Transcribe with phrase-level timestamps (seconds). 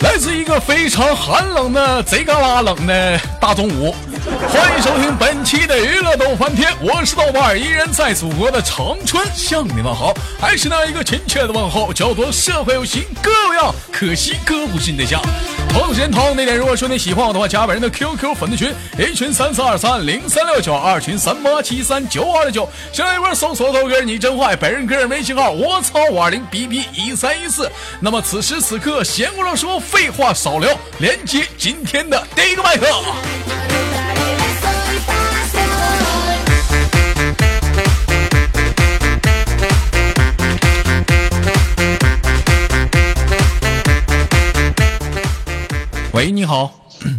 [0.00, 3.94] 来自一个非常寒冷的贼嘎啦冷的大中午，
[4.48, 15.22] 欢迎收听本期的娱乐逗翻天，我是豆瓣，依然在祖国的长春向你们好，还是那一个亲切的问候，叫做社会有型哥我样，可惜哥不是你对象。
[15.72, 27.70] 同时间同那点，如果说你喜欢我的话，加本人的 QQ 粉丝群，一群三四二三零三六九，二群三八七三九二六九，先来一波搜索豆哥你真坏，本人个人微信号我操五二零 B B 一三一四。
[28.00, 32.86] 那么此时此刻，闲话少说，废话少聊，连接今天的第一个麦克。
[46.40, 46.72] 你好。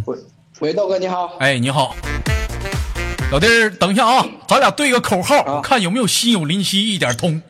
[0.06, 0.18] 喂
[0.58, 1.36] 喂，豆哥你好。
[1.38, 1.94] 哎，你好，
[3.30, 7.40] 老弟儿，等一下啊，咱俩对个口号，啊看有没有心有灵犀一点通。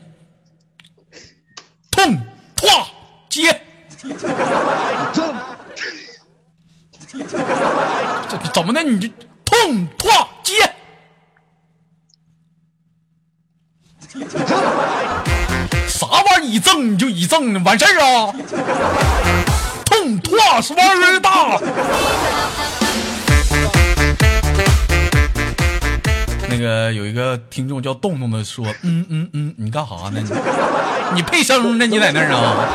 [1.89, 2.15] 痛
[2.55, 2.69] 拓
[3.27, 3.59] 接，
[3.97, 4.09] 这
[8.29, 8.83] 这怎么的？
[8.83, 9.11] 你这
[9.43, 10.11] 痛拓
[10.43, 10.53] 接，
[15.87, 16.41] 啥玩意儿？
[16.45, 17.59] 一赠你就一赠呢？
[17.65, 18.31] 完事儿啊？
[19.85, 21.59] 痛痛是玩意儿大。
[26.49, 30.21] 那个有一个听众叫洞洞的说，嗯嗯嗯，你干啥呢？
[30.21, 30.29] 你
[31.15, 31.85] 你配声呢？
[31.87, 32.67] 你在那儿啊？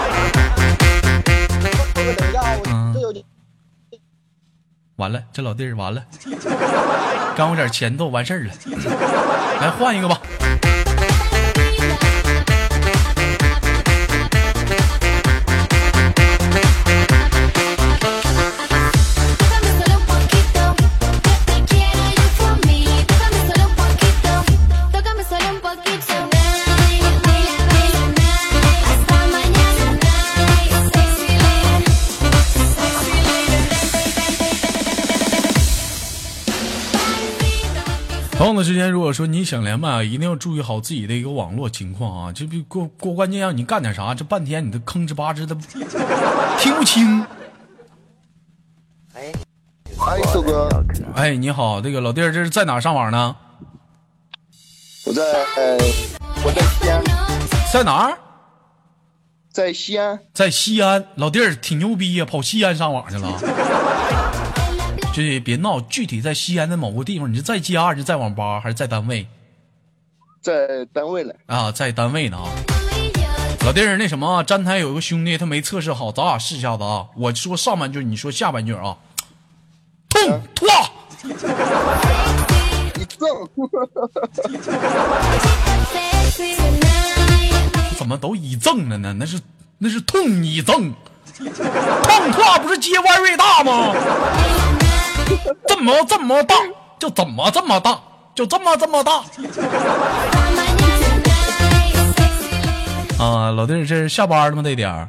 [4.96, 6.02] 完了，这老弟儿完了，
[7.36, 8.52] 刚有点前奏，完事儿了。
[9.60, 10.20] 来换一个吧。
[38.58, 42.32] 的时间，如果说你想连麦啊，一定要注意好自己的一个网络情况啊！
[42.32, 45.56] 这不过过关键让你干点啥，这半天你都吭哧吧吱的，
[46.58, 47.24] 听不清。
[49.14, 49.32] 哎，
[50.32, 50.68] 豆哥，
[51.14, 53.36] 哎，你好，这个老弟儿，这是在哪儿上网呢？
[55.06, 55.78] 我在呃，
[56.44, 57.02] 我在西安，
[57.72, 58.18] 在哪儿？
[59.50, 61.06] 在西安，在西安。
[61.16, 63.38] 老弟儿挺牛逼呀，跑西安上网去了。
[65.12, 69.26] 这别闹，具体在西安的某个地方，你是在家，还是在网吧，还是在单位？
[70.40, 71.34] 在单位了。
[71.46, 72.48] 啊，在单位呢啊。
[73.64, 77.06] 老弟儿，那什么啊，站台有个兄弟，他没测试好，咱俩试一下子啊。
[77.16, 78.96] 我说上半句，你说下半句啊。
[80.08, 80.68] 痛拓，
[81.24, 83.28] 一赠，
[87.96, 89.12] 怎么都一赠了呢？
[89.18, 89.40] 那是
[89.78, 90.94] 那是痛一赠，
[91.36, 93.92] 痛拓不是接弯瑞大吗？
[95.66, 96.54] 怎么这么大？
[96.98, 98.00] 就怎么这么大？
[98.34, 99.24] 就这么这么大
[103.18, 103.50] 啊！
[103.50, 104.62] 老弟儿，这是下班了吗？
[104.62, 105.08] 这点儿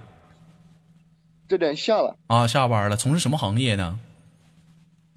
[1.47, 2.15] 这点下了。
[2.27, 2.95] 啊，下班了。
[2.95, 3.99] 从事什么行业呢？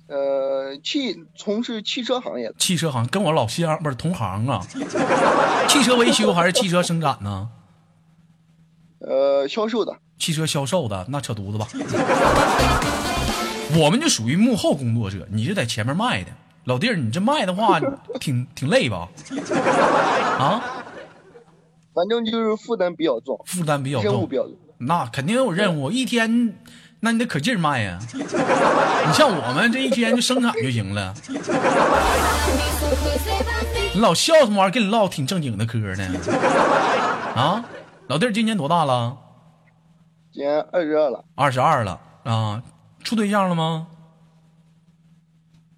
[0.08, 4.60] 呃，汽从事汽车行业的，汽车行跟我老乡不是同行啊？
[5.68, 7.48] 汽车维修还是汽车生产呢？
[9.00, 9.96] 呃，销售的。
[10.18, 11.66] 汽车销售的那扯犊子吧。
[13.76, 16.30] 我们就属于幕后工作者，你是在前面卖的。
[16.64, 17.80] 老弟儿，你这卖的话
[18.20, 19.08] 挺挺累吧？
[20.38, 20.62] 啊，
[21.94, 24.54] 反正就是负担比较重，负担比较重任务比，较重。
[24.78, 26.54] 那肯定有任务，一天
[27.00, 27.98] 那你得可劲儿卖呀。
[28.12, 31.14] 你像我们这一天就生产就行了。
[33.94, 34.70] 你老笑什么玩意儿？
[34.70, 36.08] 跟你唠挺正经的嗑呢。
[37.34, 37.64] 啊，
[38.08, 39.16] 老弟儿今年多大了？
[40.32, 42.62] 今年二十二了，二十二了啊，
[43.04, 43.86] 处对象了吗？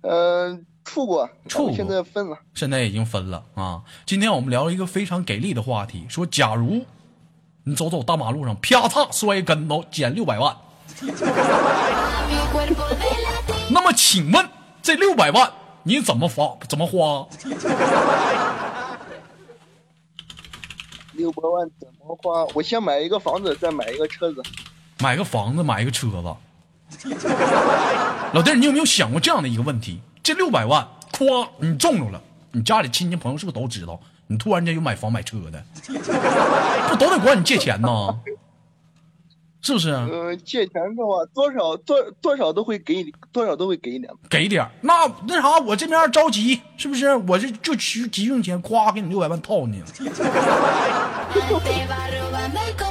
[0.03, 2.39] 呃，处过，处过现在分了。
[2.55, 3.83] 现在已经分了啊。
[4.05, 6.85] 今天我们聊一个非常给力的话题，说假如
[7.65, 10.55] 你走走大马路上，啪嚓摔跟头，减六百万，
[13.71, 14.49] 那么请问
[14.83, 15.51] 这六百万
[15.85, 16.57] 你怎么花？
[16.69, 17.27] 怎么花？
[21.13, 22.45] 六百万怎么花？
[22.55, 24.43] 我先买一个房子，再买一个车子。
[24.99, 26.37] 买个房子，买一个车子。
[28.33, 30.01] 老弟儿，你有没有想过这样的一个问题？
[30.23, 32.23] 这六百万，咵，你中着了，
[32.53, 34.01] 你家里亲戚朋友是不是都知道？
[34.27, 35.63] 你突然间有买房买车的，
[36.89, 37.89] 不都得管你借钱呢？
[39.61, 39.91] 是不是？
[39.91, 44.13] 呃，借钱的话，多少多多少都会给你，多少都会给你点。
[44.29, 44.93] 给点那
[45.27, 47.17] 那啥，我这边着急，是不是？
[47.17, 49.83] 我这就急急用钱，咵给你六百万套你。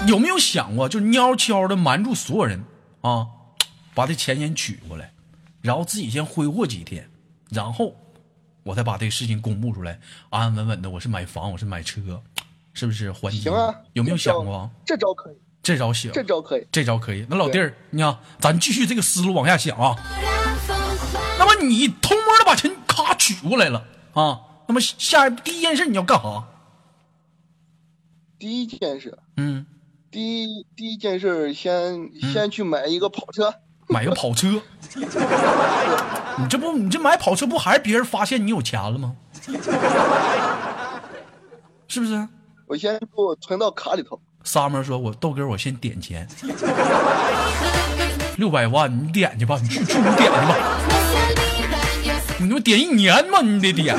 [0.07, 2.63] 有没有想过，就悄悄的瞒住所有人
[3.01, 3.28] 啊，
[3.95, 5.13] 把这钱先取过来，
[5.62, 7.10] 然后自己先挥霍几天，
[7.50, 7.95] 然后
[8.63, 10.00] 我再把这个事情公布出来，
[10.30, 12.22] 安安稳稳的，我是买房，我是买车，
[12.74, 13.12] 是不是？
[13.12, 14.69] 还击行啊，有没有想过？
[14.86, 16.68] 这招可以，这招行，这招可以。
[16.72, 17.25] 这招可以。
[17.30, 19.95] 那老弟儿，你看，咱继续这个思路往下想啊。
[21.38, 26.48] 那么你偷摸的把钱咔取过来了啊，那么下第一件事你要干啥？
[28.40, 29.66] 第一件事，嗯，
[30.12, 33.54] 第一第一件事，先先去买一个跑车。
[33.88, 34.62] 买个跑车。
[36.38, 39.15] 你这不，你这买跑车不还是别人发现你有钱了吗？
[41.88, 42.27] 是不是？
[42.65, 44.19] 我先给我存到卡里头。
[44.44, 46.27] Summer 说：“我豆哥，我先点钱，
[48.38, 50.80] 六百万，你点去吧，你去去你点去吧，
[52.39, 53.95] 你他妈点一年嘛，你得点。”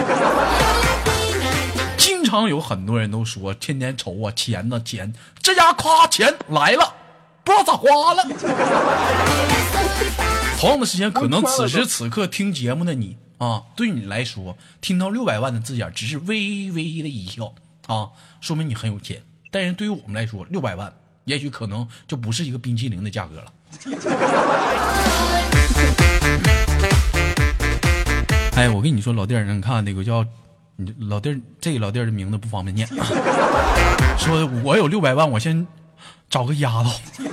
[1.97, 6.94] 经常有很多人都说，天天愁啊，钱呢钱，这家夸钱来了，
[7.45, 8.25] 不知道咋花了。
[10.59, 17.53] 同样的时间，可能此时此刻听节目的你啊，对你来说，听到六百万的字眼，只是微微的一笑
[17.87, 18.09] 啊，
[18.41, 19.23] 说明你很有钱。
[19.51, 20.91] 但是对于我们来说，六百万
[21.25, 23.45] 也许可能就不是一个冰淇淋的价格了。
[28.57, 30.25] 哎，我跟你说，老弟儿，你看那个叫
[30.77, 32.89] 你老弟儿，这个老弟儿的名字不方便念，
[34.17, 35.67] 说我有六百万，我先
[36.35, 36.91] 找个丫头。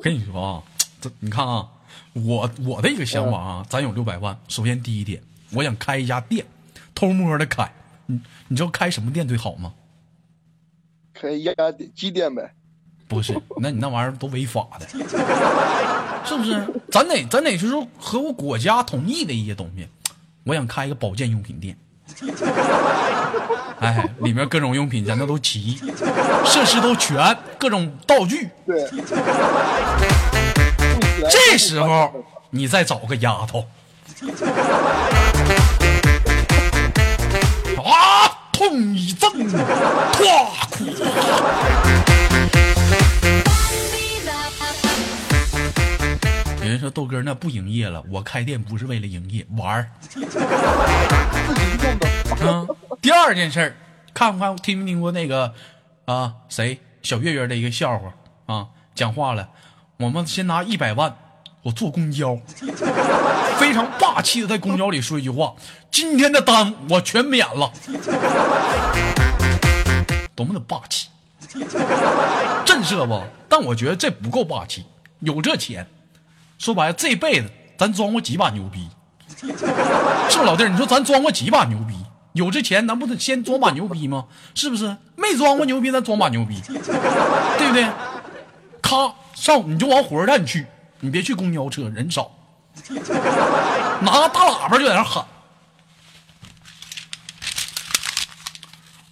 [0.00, 0.62] 跟你说啊，
[1.00, 1.66] 这你看啊，
[2.12, 6.46] 我我的一个想法啊，咱有六百万，首先第一点，我想开一家店，
[6.94, 7.68] 偷摸的开。
[8.06, 9.74] 你你知道开什么店最好吗？
[11.12, 12.54] 开压店鸡店呗。
[13.08, 14.86] 不是， 那你那玩意儿都违法的，
[16.24, 16.64] 是不是？
[16.92, 19.88] 咱得咱得就是说和我国家同意的一些东西。
[20.44, 21.76] 我想开一个保健用品店，
[23.84, 25.78] 哎，里面各种用品咱那都齐，
[26.46, 28.48] 设施都全，各种道具。
[28.66, 28.88] 对。
[31.28, 33.66] 这时候你再找个丫头，
[37.84, 39.30] 啊，痛一阵，
[40.12, 40.84] 唰哭。
[46.62, 49.86] 有人说豆哥那不营业了，我开店不是为了营业，玩儿。
[52.40, 52.66] 嗯，
[53.04, 53.76] 第二件事儿，
[54.14, 55.52] 看不看听没听过那个
[56.06, 58.14] 啊谁小月月的一个笑话
[58.46, 58.68] 啊？
[58.94, 59.46] 讲话了，
[59.98, 61.14] 我们先拿一百万，
[61.60, 62.34] 我坐公交，
[63.58, 65.54] 非常霸气的在公交里说一句话：
[65.90, 67.70] 今天的单我全免了，
[70.34, 71.10] 多么的霸气，
[72.64, 73.22] 震慑不？
[73.50, 74.86] 但我觉得这不够霸气，
[75.18, 75.86] 有这钱。
[76.56, 78.88] 说白了，这辈子咱装过几把牛逼，
[79.36, 80.66] 是不老弟？
[80.70, 81.94] 你说咱装过几把牛逼？
[82.34, 84.24] 有这钱，咱不得先装把牛逼吗？
[84.56, 84.96] 是不是？
[85.14, 87.86] 没装过牛逼，咱装把牛逼， 对不对？
[88.82, 90.66] 咔上你就往火车站去，
[90.98, 92.28] 你别去公交车，人少，
[94.02, 95.24] 拿个大喇叭就在那喊：“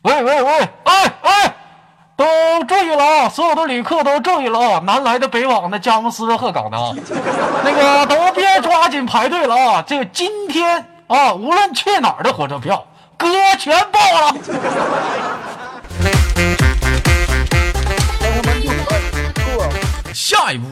[0.03, 1.55] 喂喂喂，哎哎！”
[2.17, 2.25] 都
[2.65, 3.29] 注意了啊！
[3.29, 4.83] 所有的旅客都注意了啊！
[4.85, 6.93] 南来的、北往的、佳木斯的、鹤岗的啊，
[7.65, 9.85] 那个都别抓紧排队了啊！
[9.87, 12.87] 这个今天啊，无论去哪儿的火车票，
[13.29, 14.35] 哥全爆了。
[20.13, 20.67] 下一步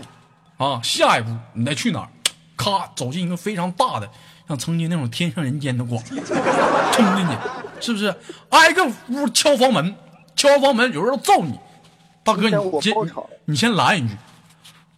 [0.56, 2.08] 啊，下一步你再去哪儿？
[2.56, 4.10] 咔，走进一个非常大的，
[4.48, 7.32] 像曾经那种天上人间的广，冲进去，
[7.80, 8.14] 是不是？
[8.50, 9.94] 挨个屋敲房门。
[10.36, 11.58] 敲完房门，有人要揍你，
[12.24, 12.94] 大哥，你先
[13.44, 14.16] 你先拦一句，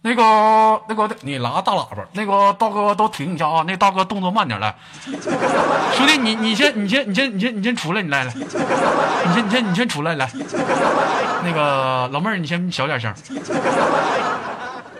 [0.05, 10.29] 那个那个，你拿大喇叭，那个大哥都停一下啊，那大哥动作慢点来，兄弟，你你先你先你先你先你先出来，你来来，你先你先你先出来来，
[11.45, 13.13] 那个老妹儿，你先小点声，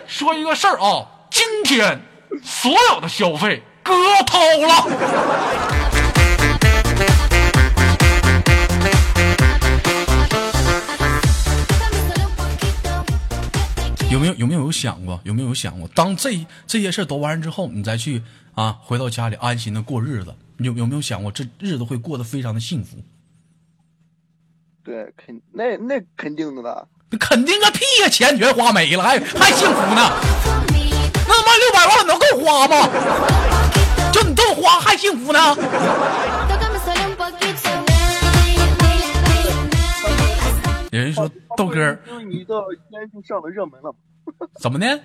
[0.06, 2.00] 说一个事儿啊，今天
[2.42, 3.92] 所有的消费哥
[4.26, 5.93] 掏了。
[14.14, 15.20] 有没有有没有有想过？
[15.24, 15.88] 有没有想过？
[15.88, 18.22] 当这这些事都完之后，你再去
[18.54, 22.96] 啊，回到家里安心的过日子，有有没有想过这日子会过得非常的幸福？
[24.84, 26.86] 对，肯那那肯定的了。
[27.10, 28.08] 那肯定个屁呀！
[28.08, 30.12] 钱全花没了，还还幸福呢？
[31.26, 32.88] 那他妈六百万能够花吗？
[34.12, 35.40] 就你这么花还幸福呢？
[40.94, 43.92] 有人说豆哥儿因为你到今天就上了热门了。
[44.62, 45.00] 怎么的？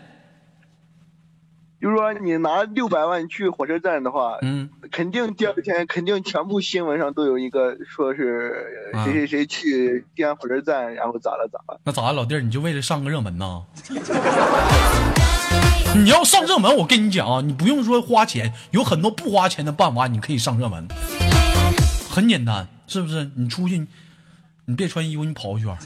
[1.81, 11.79] 就是说你拿六百万去火车站的话，嗯，肯定第二天肯定全部新闻上都有一个说是啊谁谁谁去西安火车站，然后咋了咋了。
[11.84, 13.63] 那咋了，老弟儿，你就为了上个热门呐？
[15.96, 20.88] 你要上热门，我跟你讲啊，你不用说花钱，有很多不花钱的办法，你可以上热门，
[22.12, 23.31] 很简单，是不是？
[23.36, 23.88] 你出去，
[24.69, 25.77] 你别穿衣服，你跑一圈儿，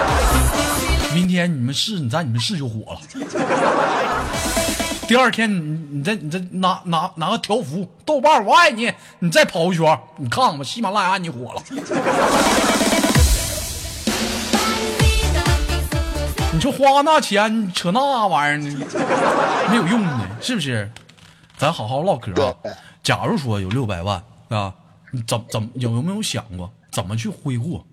[1.14, 3.00] 明天你们市，你在你们市就火了。
[5.06, 11.62] 第二天你你再你再拿拿拿个条幅，豆瓣我爱你，你再跑一圈儿，你看看吧，喜马拉雅你火了。
[16.50, 18.86] 你说花那钱扯那玩意儿呢，
[19.68, 20.90] 没有用的，是不是？
[21.58, 22.54] 咱好好唠嗑啊。
[23.02, 24.72] 假如说有六百万啊，
[25.12, 27.84] 你怎怎么有有没有想过怎么去挥霍？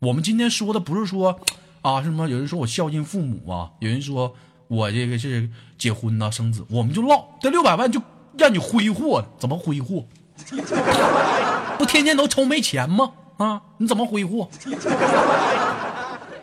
[0.00, 1.40] 我们今天说的不是说
[1.82, 4.34] 啊什么，有人说我孝敬父母啊，有人说
[4.68, 8.00] 我这个是结婚呐、生子，我们就唠这六百万就
[8.36, 10.06] 让你挥霍，怎么挥霍？
[11.78, 13.12] 不天天都愁没钱吗？
[13.38, 14.48] 啊，你怎么挥霍？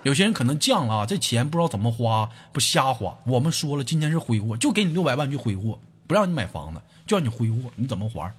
[0.03, 3.17] 有些人可能犟了啊，这钱不知道怎么花，不瞎花。
[3.25, 8.33] 我们说了，今天是挥霍，就给你六百万去挥霍，不让你买房子，就让你挥霍，你怎么玩？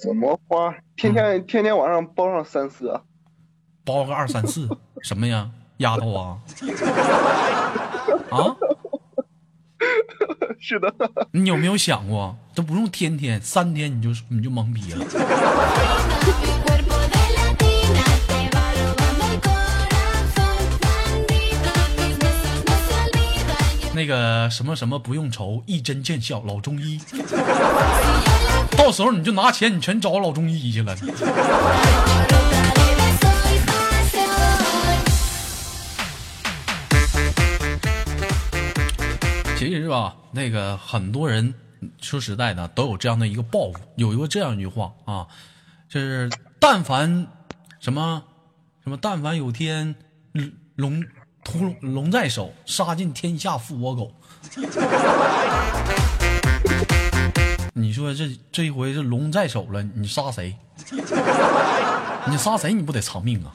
[0.00, 0.72] 怎么花？
[0.96, 3.00] 天天天天晚上包上三四，
[3.84, 4.68] 包个二三四，
[5.02, 6.38] 什么呀，丫头啊？
[8.30, 8.54] 啊，
[10.60, 10.94] 是的，
[11.32, 15.04] 你有没有想过，都不用天天，三天你就你就懵逼了。
[23.94, 27.00] 那个什么什么不用愁，一针见效，老中医。
[28.78, 30.96] 到时候你就拿钱，你全找老中医去了。
[39.56, 41.52] 其实吧，那个很多人
[42.00, 45.26] 说实在的都有这样的一个抱负，有一个这样一句话啊，
[45.88, 46.30] 就是
[46.60, 47.26] 但凡
[47.80, 48.22] 什么
[48.84, 49.92] 什么，但凡有天
[50.76, 51.04] 龙
[51.42, 54.14] 屠龙在手，杀尽天下负我狗。
[57.78, 60.56] 你说这这一回是龙在手了，你杀谁？
[62.26, 62.72] 你杀谁？
[62.72, 63.52] 你不得偿命啊！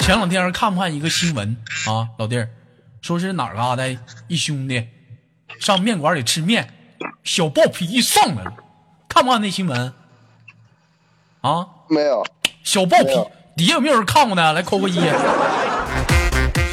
[0.00, 1.56] 前两天看不看一个新闻
[1.88, 2.50] 啊，老弟儿，
[3.00, 3.84] 说是哪嘎达
[4.28, 4.86] 一兄弟
[5.58, 6.74] 上面馆里吃面，
[7.24, 8.52] 小暴脾气上来了，
[9.08, 9.94] 看不看那新闻？
[11.40, 12.22] 啊，没有，
[12.62, 13.14] 小暴脾
[13.56, 14.52] 底下有没有人看过呢？
[14.52, 15.00] 来扣个一。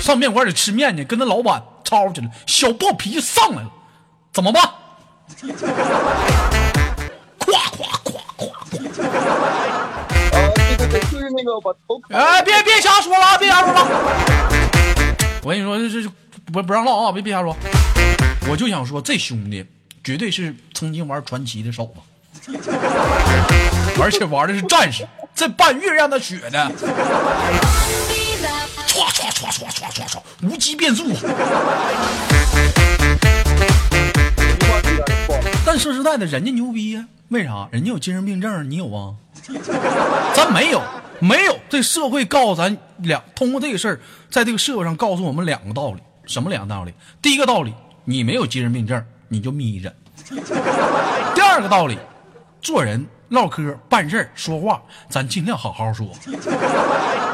[0.02, 3.72] 上面馆里吃面去，跟那老板吵去了，小暴脾气上来了，
[4.34, 4.70] 怎么办？
[5.40, 5.42] 咵
[7.72, 7.74] 咵
[8.04, 8.06] 咵
[8.38, 8.42] 咵咵！
[10.32, 12.00] 啊，对对对，就是那个把头。
[12.10, 13.88] 哎，别别瞎说了，别瞎说了。
[15.44, 16.10] 我跟你说，这这
[16.52, 17.56] 不不让唠啊，别别瞎说。
[18.50, 19.66] 我就想说，这兄弟
[20.04, 21.92] 绝对是曾经玩传奇的手
[22.46, 22.54] 子，
[24.02, 26.72] 而且玩的是战士，这半月让他血的，
[28.88, 31.06] 唰唰唰唰唰唰唰，无极变速。
[35.74, 37.66] 但说实在的，人家牛逼呀、为啥？
[37.72, 39.16] 人家有精神病症，你有啊？
[40.34, 40.82] 咱没有，
[41.20, 41.58] 没有。
[41.70, 46.02] 这社会告诉咱两，通过这个事儿，在这个社会上告诉我们两个道理。
[46.26, 46.94] 什么两个道理？
[47.22, 47.74] 第一个道理，
[48.04, 49.96] 你没有精神病症，你就眯着。
[51.34, 51.98] 第二个道理，
[52.62, 56.06] 做人唠嗑、办事、说话，咱尽量好好说。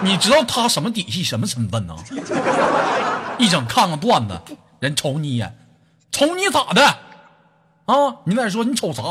[0.03, 1.96] 你知道他什么底细、什么身份呢？
[3.39, 4.39] 一整看个段子，
[4.79, 5.58] 人瞅你一眼，
[6.12, 6.98] 瞅你咋的？
[7.88, 9.01] 啊，你在那说你瞅啥？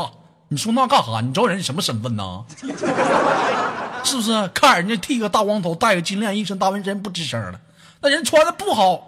[0.49, 1.19] 你说那干啥？
[1.21, 2.45] 你知道人什么身份呢？
[4.03, 4.47] 是不是？
[4.53, 7.59] 看人家剃个大光头，戴个金链，一身大纹身，不吱声了。
[8.01, 9.01] 那人穿的不好，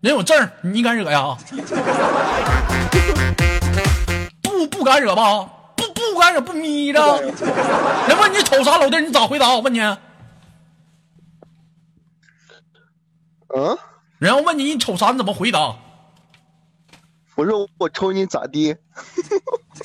[0.00, 1.36] 人有证，你敢惹呀？
[4.42, 5.48] 不不敢惹吧？
[5.76, 7.20] 不不敢惹，不眯着。
[7.20, 9.50] 人问你瞅啥，老弟，你咋回答？
[9.50, 9.98] 我问你，嗯，
[14.18, 15.76] 人要问你你瞅啥，你怎么回答？
[17.40, 18.76] 我说我瞅你咋地？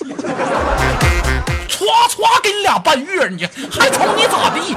[0.04, 4.76] 歘歘给你俩半月，你还瞅你咋地？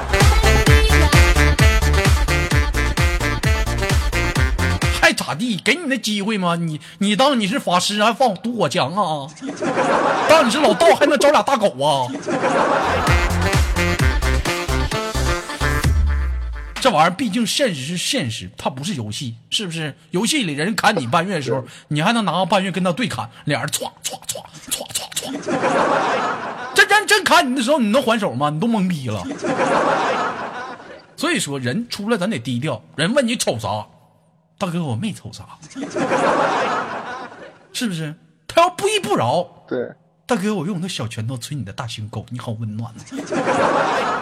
[5.03, 5.61] 还咋地？
[5.65, 6.55] 给你那机会吗？
[6.55, 9.27] 你你当你是法师还放毒火墙啊？
[10.29, 12.07] 当你是老道还能找俩大狗啊？
[16.81, 19.95] 这玩意儿毕竟现实是现实，它不是游戏，是不是？
[20.11, 25.33] 游戏里人砍你半月的时候，你还能拿个半月跟他对砍，俩人歘歘歘歘歘歘。
[26.75, 28.51] 这人真砍你的时候，你能还手吗？
[28.51, 29.25] 你都懵逼了。
[31.17, 32.81] 所以说，人出来咱得低调。
[32.95, 33.85] 人问你瞅啥，
[34.57, 35.45] 大哥我没瞅啥，
[37.73, 38.15] 是不是？
[38.47, 39.93] 他要不依不饶，对，
[40.27, 44.18] 大哥我用我的小拳头捶你的大胸沟，你好温暖啊。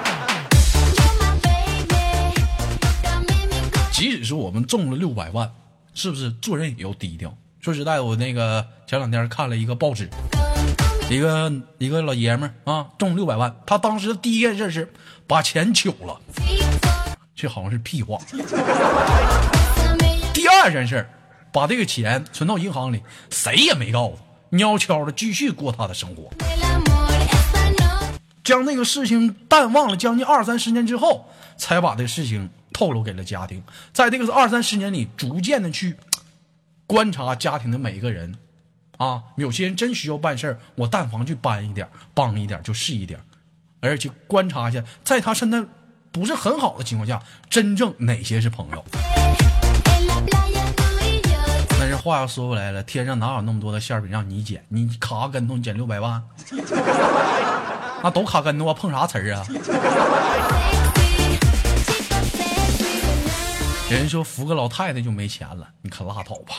[3.97, 5.51] 即使是我们中了六百万，
[5.95, 7.35] 是不是做人也要低调？
[7.63, 10.07] 说实在，我那个前两天看了一个报纸，
[11.09, 14.93] 一个一个老爷们儿啊中六百万，他当时第一件事是
[15.27, 16.21] 把钱取了，
[17.35, 18.19] 这好像是屁话。
[20.35, 21.09] 第二件事
[21.51, 23.01] 把这个钱存到银行里，
[23.31, 26.29] 谁也没告诉，悄悄的继续过他的生活，
[28.45, 33.63] 将那个事情淡忘了将近二三十年之后，才把这事情透露给了家庭。
[33.95, 35.97] 在这个二三十年里，逐渐的去
[36.87, 38.37] 观察家庭的每一个人，
[38.99, 43.19] 啊，有些人真需要办事儿，我但凡去帮一点，帮一点就是一点，
[43.81, 45.65] 而且观察一下，在他身在
[46.13, 47.19] 不是很好的情况下，
[47.49, 48.85] 真正哪些是朋友。
[51.79, 54.63] 但是话又说回来了，天上哪有那么多的馅饼让你捡？
[54.69, 56.23] 你卡个跟头，捡六百万，
[58.03, 59.47] 那 都卡跟头啊，碰啥瓷儿啊？
[63.95, 66.57] 人说扶个老太太就没钱了，你可拉倒吧！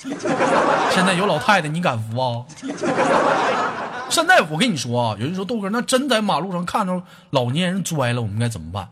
[0.90, 2.44] 现在有老太太，你敢扶啊？
[4.08, 8.88] 现在我跟你说啊，有人说豆哥，那真在马路上看着老年人摔了，我们该怎么办？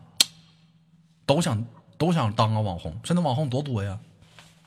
[1.25, 1.65] 都想
[1.97, 3.99] 都想当个网红，现在网红多多呀，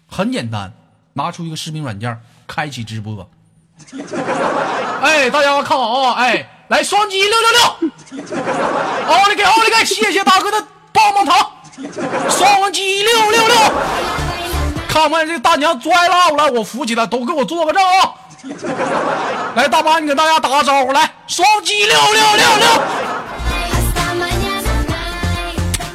[0.10, 0.74] 很简单，
[1.13, 3.30] 拿出一个视频软件，开启直播。
[5.01, 6.13] 哎，大家看好啊！
[6.16, 7.62] 哎，来双击六六六，
[9.08, 11.50] 奥利给奥利给，谢谢大哥的棒棒糖，
[12.30, 13.56] 双击六六六，
[14.88, 16.36] 看不看这大娘摔了？
[16.38, 18.14] 来，我扶起来，都给我做个证啊！
[19.56, 22.66] 来，大妈，你给大家打个招呼，来，双击六六六六。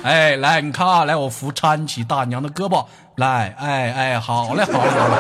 [0.03, 5.15] 哎，来，你看啊，来，我扶搀起大娘的胳膊，来，哎哎，好嘞，好嘞，好嘞。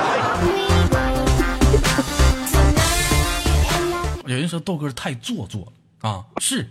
[4.26, 6.68] 有人说豆哥太做作了啊，是，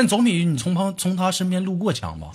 [0.00, 2.30] 那总比你从旁从他身边路过强吧？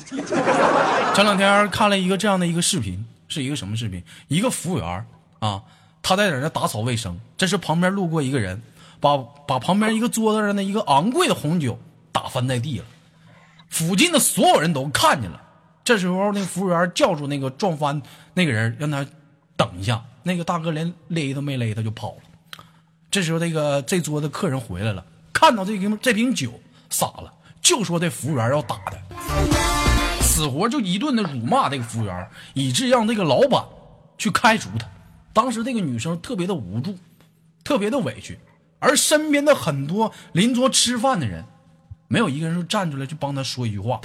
[1.15, 4.03] 前两天看了一个这样的一个视频，是一个什么视频？
[4.27, 5.05] 一个服务员
[5.39, 5.63] 啊，
[6.01, 8.61] 他在在那打扫卫生，这是旁边路过一个人，
[8.99, 9.15] 把
[9.47, 11.79] 把旁边一个桌子上的一个昂贵的红酒
[12.11, 12.85] 打翻在地了，
[13.69, 15.41] 附近的所有人都看见了。
[15.85, 18.01] 这时候那服务员叫住那个撞翻
[18.33, 19.05] 那个人，让他
[19.55, 20.03] 等一下。
[20.25, 22.17] 那个大哥连勒都没勒，他就跑了。
[23.11, 26.53] 这时候，这个这桌子客人回来了，看到这瓶这瓶酒
[26.89, 28.97] 洒了，就说这服务员要打他，
[30.21, 33.63] 死活就一顿的辱骂这个服务员，以致让这个老板
[34.17, 34.85] 去开除他。
[35.31, 36.93] 当时这个女生特别的无助，
[37.63, 38.37] 特别的委屈，
[38.79, 41.45] 而身边的很多邻桌吃饭的人，
[42.09, 44.01] 没有一个人说站出来去帮他说一句话。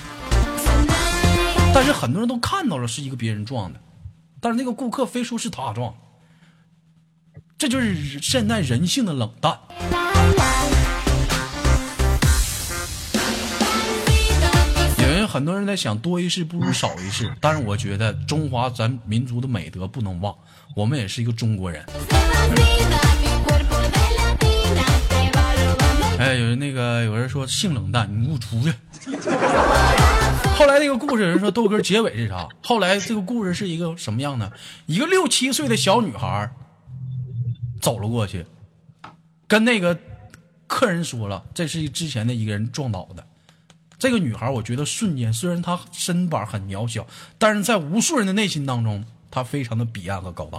[1.74, 3.80] 但是很多人都看到了是一个别人撞的，
[4.40, 5.92] 但是那个顾客非说是他撞。
[7.58, 9.58] 这就是现代人性的冷淡。
[15.38, 20.34] 很多人在想多一事不如少一事，但是我觉得中华咱民族的美德不能忘，
[20.74, 21.86] 我们也是一个中国人。
[26.18, 28.74] 哎，有人那个有人说性冷淡，你给我出去。
[30.58, 32.48] 后来那个故事有人说豆哥结尾是啥？
[32.60, 34.52] 后来这个故事是一个什么样的？
[34.86, 36.50] 一个六七岁的小女孩。
[37.80, 38.44] 走了过去，
[39.46, 39.96] 跟那个
[40.66, 43.24] 客人说了，这是之前的一个人撞倒的。
[43.98, 47.04] 这个女孩，我觉得瞬间，虽然她身板很渺小，
[47.36, 50.58] 但是在无数人的内心当中，她非常的彼岸和高大。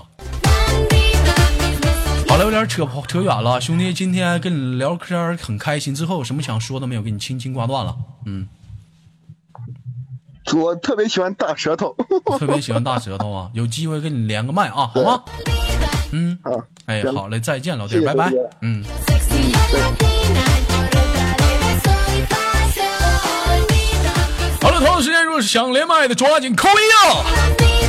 [2.27, 5.95] 好了，有点扯扯远了，兄弟，今天跟你聊天很开心。
[5.95, 7.01] 之后有什么想说的没有？
[7.01, 7.95] 给你轻轻挂断了。
[8.25, 8.45] 嗯，
[10.53, 11.95] 我特别喜欢大舌头，
[12.37, 13.49] 特别喜欢大舌头啊！
[13.55, 15.23] 有机会跟你连个麦啊，好吗？
[16.11, 16.51] 嗯，好，
[16.87, 18.31] 哎，好嘞，再见，老弟，拜拜。
[18.61, 18.83] 嗯。
[24.79, 27.88] 同时间，如果是想连麦的，抓紧扣一啊！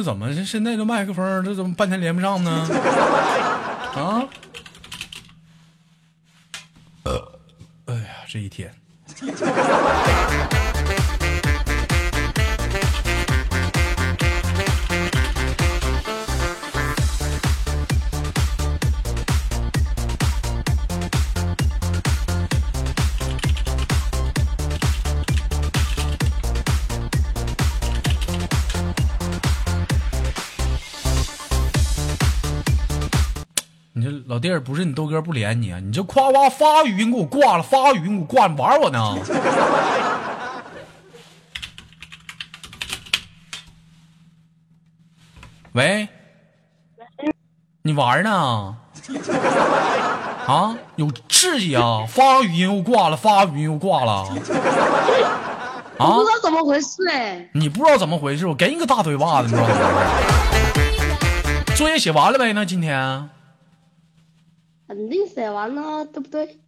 [0.00, 2.50] 这怎么这现在这麦克风这怎么半天连不上呢？
[3.94, 4.24] 啊？
[7.84, 8.72] 哎呀，这一天。
[34.40, 35.78] 弟儿不是你豆哥不连你啊？
[35.78, 39.16] 你这夸夸发语音给我挂了，发语音给我挂，你玩我呢？
[45.72, 46.08] 喂，
[47.82, 48.76] 你玩呢？
[50.46, 52.04] 啊，有刺激啊！
[52.08, 54.12] 发语音又挂了，发语音又挂了。
[55.96, 58.46] 啊不知，道怎么回事哎，你不知道怎么回事？
[58.48, 60.02] 我给你个大嘴巴子，你知道怎么回
[61.66, 61.76] 事？
[61.76, 62.66] 作业写完了没呢？
[62.66, 63.30] 今天？
[64.90, 66.58] 肯定写完了，对不对？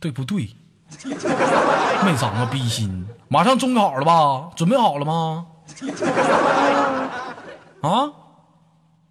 [0.00, 0.50] 对不对？
[2.04, 4.50] 没长个逼心，马上中考了吧？
[4.56, 5.46] 准备好了吗？
[7.80, 8.10] 啊，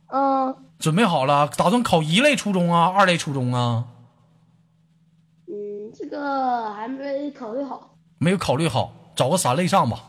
[0.08, 3.86] 嗯准备好了，打算考一类初中啊，二类初中啊？
[5.48, 7.92] 嗯，这个还没考虑好。
[8.18, 10.00] 没有考虑好，找个三类上吧。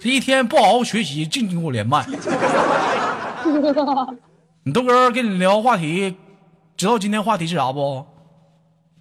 [0.00, 2.04] 这一天不好好学习，净给我连麦。
[4.68, 6.14] 你豆哥跟你聊话题，
[6.76, 8.04] 知道今天话题是啥不？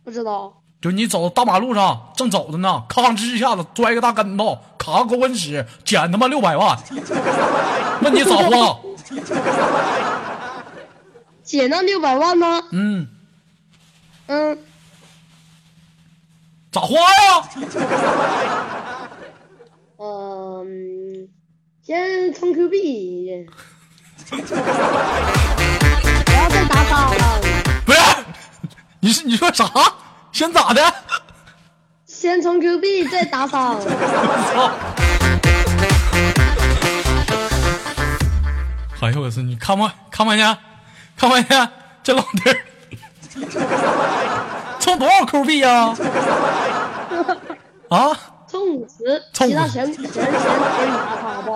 [0.01, 6.79] 不知道，就你走大马路上正走着呢，吭哧一下子摔个大跟头，卡个狗啃屎，捡他妈六百万，
[8.01, 8.79] 问你咋花？
[11.43, 12.63] 捡到六百万吗？
[12.71, 13.05] 嗯，
[14.27, 14.57] 嗯，
[16.71, 17.49] 咋花呀？
[19.99, 21.27] 嗯，
[21.83, 23.45] 先充 Q 币，
[24.29, 24.39] 然
[26.43, 27.11] 后再打赏，
[27.85, 27.99] 不是，
[28.99, 29.69] 你是你说啥？
[30.31, 30.93] 先咋的？
[32.05, 33.79] 先充 Q 币再打扫。
[33.79, 34.71] 操！
[39.07, 39.41] 哎呦我操！
[39.41, 40.57] 你看没看没见？
[41.15, 41.69] 看没见？
[42.03, 42.57] 这老弟儿
[44.79, 45.95] 充多少 Q 币呀？
[47.89, 48.17] 啊？
[48.49, 50.31] 充五十，充其他50全全全给
[50.85, 50.93] 你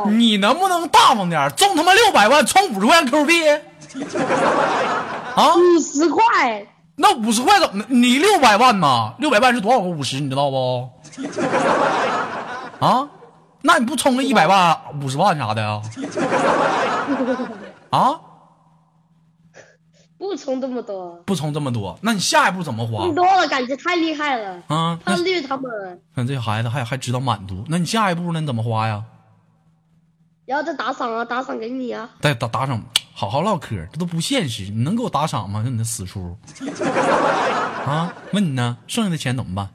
[0.10, 1.50] 你能不能大方点儿？
[1.52, 3.48] 中他妈六百万，充五十块钱 Q 币？
[5.36, 5.56] 啊？
[5.56, 7.84] 五十块，那五十块怎么？
[7.90, 9.14] 你六百万呐？
[9.20, 10.20] 六百万是多少个五十？
[10.20, 10.90] 你知道不？
[12.86, 13.08] 啊？
[13.64, 15.82] 那你不充个一百万、五十万啥的呀？
[17.92, 18.20] 啊？
[20.18, 24.52] 不充这么多，不充这么多，那你下一步怎么花充多了感觉太厉害了。
[24.68, 24.98] 啊？
[25.04, 28.40] 那胖绿他们，看这孩子还还知道满足，那你下一步呢？
[28.40, 29.04] 你怎么花呀？
[30.52, 32.10] 然后再打赏啊，打赏给你啊。
[32.20, 32.84] 再打打赏，
[33.16, 34.64] 好好唠嗑，这都不现实。
[34.64, 35.64] 你能给我打赏吗？
[35.64, 36.38] 就你那死出
[37.88, 38.14] 啊？
[38.34, 39.70] 问你呢，剩下的钱怎么办？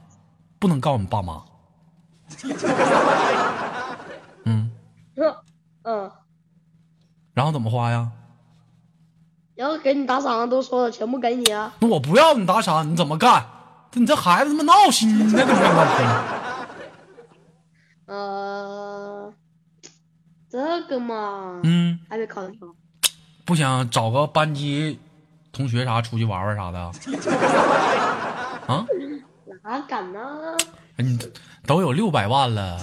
[0.59, 1.43] 不能告诉你爸妈。
[4.45, 4.71] 嗯，
[5.85, 6.13] 嗯，
[7.33, 8.11] 然后怎么花呀？
[9.55, 11.73] 然后给你打赏啊，都说了，全部给你啊。
[11.79, 13.47] 那我不要你打赏，你怎么干？
[13.91, 15.41] 这你这孩子他妈闹心呢，
[20.57, 22.67] 这个嘛，嗯，还没考虑好。
[23.45, 24.99] 不想找个班级
[25.53, 26.79] 同学啥出去玩玩啥的？
[28.67, 28.87] 啊？
[29.63, 30.57] 哪敢呢？
[30.97, 31.19] 你
[31.67, 32.79] 都有六百万了，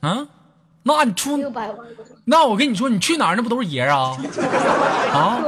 [0.00, 0.26] 啊？
[0.82, 1.78] 那你出六百万，
[2.24, 4.16] 那我跟你说，你去哪儿那不都是爷啊？
[5.14, 5.38] 啊？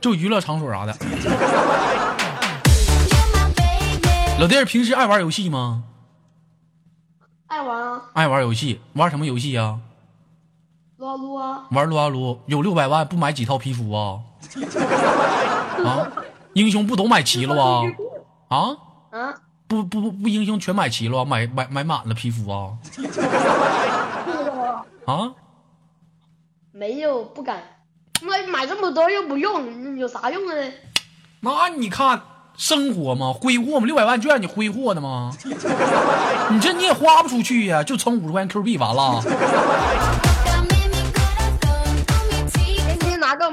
[0.00, 0.94] 就娱乐场所啥的。
[4.38, 5.82] 老弟儿平时爱玩游戏吗？
[7.52, 9.78] 爱玩啊，爱玩游戏，玩什么游戏啊？
[10.96, 14.20] 撸啊撸啊，玩撸啊撸，有六百万不买几套皮肤啊？
[15.84, 16.08] 啊？
[16.54, 17.82] 英雄不都买齐了啊？
[18.48, 18.58] 啊？
[19.10, 19.34] 啊，
[19.66, 22.72] 不不不不，英雄全买齐了啊，买买买满了皮肤啊？
[25.04, 25.34] 啊？
[26.72, 27.62] 没有，不敢。
[28.22, 30.54] 那买这么多又不用，有啥用呢？
[31.40, 32.18] 那你看
[32.56, 35.32] 生活嘛，挥霍嘛，六百万就让你挥霍的吗？
[36.50, 39.20] 你这你也花不出去呀、就充五十块钱 Q 币完了。
[42.52, 43.44] 天天拿个，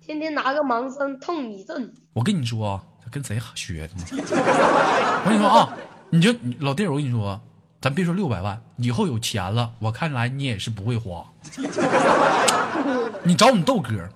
[0.00, 1.92] 天天拿个盲僧痛你阵。
[2.12, 4.04] 我跟你说啊，他跟谁学的呢？
[5.24, 5.70] 我跟你说啊，
[6.10, 7.40] 你就老弟，我跟你说，
[7.80, 11.24] 咱别说六百万，以后有钱了，我看来你也是不会花。
[13.24, 14.08] 你找你豆哥，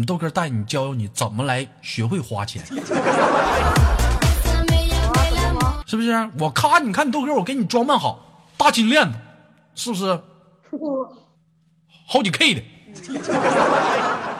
[0.00, 2.64] 你豆哥带你教教你怎么来学会花钱，
[5.84, 6.30] 是不是？
[6.38, 8.18] 我咔你看你豆哥，我给你装扮好，
[8.56, 9.18] 大金链子，
[9.74, 10.18] 是不是？
[12.08, 12.62] 好几 K 的，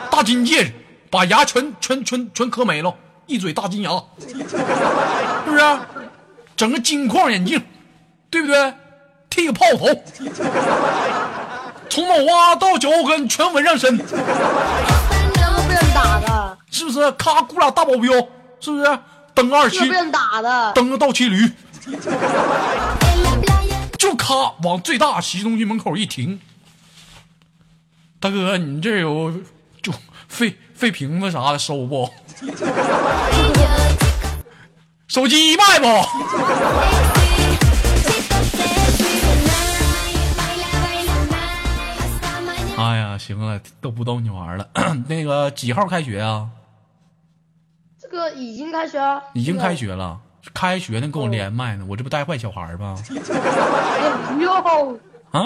[0.09, 0.73] 大金戒指，
[1.11, 2.95] 把牙全全全全磕没了，
[3.27, 5.63] 一嘴大金牙，是不是？
[6.57, 7.63] 整个金框眼镜，
[8.31, 8.73] 对不对？
[9.29, 9.85] 剃个炮头，
[11.87, 13.95] 从脑瓜到脚后跟全纹上身，
[16.01, 17.11] 打的，是不是？
[17.13, 18.11] 咔，雇俩大保镖，
[18.59, 18.99] 是不是？
[19.33, 19.79] 蹬二七
[20.11, 21.49] 打的，蹬个倒骑驴，
[23.97, 26.39] 就咔往最大洗浴中心门口一停。
[28.19, 29.33] 大哥，你这有
[29.81, 29.93] 就
[30.27, 32.09] 废废瓶子啥的收不？
[35.07, 37.10] 手机卖不？
[42.81, 44.69] 哎呀，行了，都不逗你玩了？
[45.07, 46.49] 那个几号开学啊？
[47.99, 50.19] 这个已经开学了，已经开学了。
[50.53, 52.97] 开学呢，跟我连麦呢，我这不带坏小孩吗？
[53.07, 55.41] 哎，不用，啊，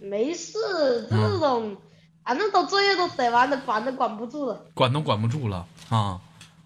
[0.00, 0.52] 没事，
[1.08, 1.76] 这种
[2.24, 4.66] 反正都作业都写完了，管都管不住了。
[4.74, 6.20] 管都管不住了啊！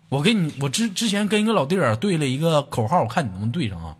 [0.09, 3.97] 我给你，我之之前跟一个老弟儿对了一个口号，我看你能不能对上啊？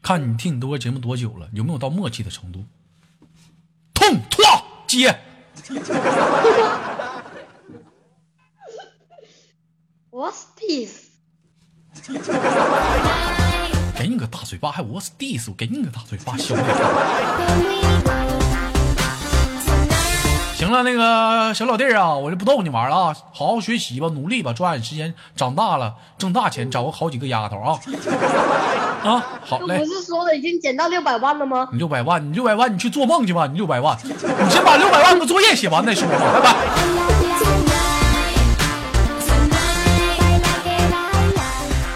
[0.00, 2.64] 看你听你多节目多久了，有没有到默契的程度？
[4.08, 5.20] 痛唰接
[10.10, 11.08] ，What's this？
[13.98, 15.50] 给你个大嘴巴，还 What's this？
[15.50, 18.07] 我给你个大嘴巴，小脸。
[20.68, 27.80] 行了，那个小老弟儿啊，我就不逗你玩了啊，好好学习吧，努力吧，抓紧时间，长大了挣大钱，找个好几个丫头啊
[29.02, 29.24] 啊！
[29.42, 31.66] 好嘞这不，是说了已经捡到六百万了吗？
[31.72, 34.10] 你六百万，你六百万，你去做梦去吧，你六百万，你
[34.50, 36.54] 先把六百万的作业写完再说吧，拜拜。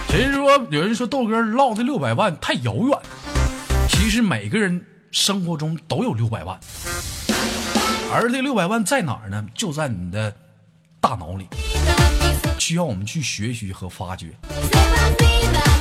[0.09, 2.99] 其实说有人说豆哥唠这六百万太遥远，
[3.87, 6.59] 其实每个人生活中都有六百万，
[8.15, 9.43] 而这六百万在哪儿呢？
[9.55, 10.31] 就在你的
[11.01, 11.49] 大脑里，
[12.59, 14.27] 需要我们去学习和发掘。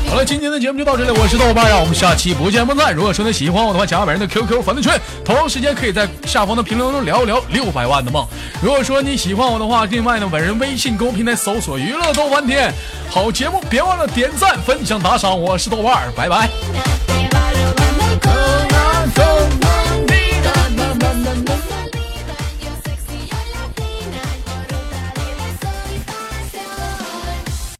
[0.07, 2.95] 好了，今天的节目就到这里，我是豆瓣，让我们下期不见不散。
[2.95, 4.91] 如果说你喜欢我的话，加入本人的 QQ 粉丝群，
[5.25, 8.25] 同样时间可以在下方的评论中聊一聊六百万的梦。
[8.61, 12.73] 如果说你喜欢我的话，另外呢，本人微信公众平台搜索“娱乐豆翻天”，
[13.11, 15.37] 好节目别忘了点赞、分享、打赏。
[15.37, 17.00] 我是豆瓣儿，拜拜。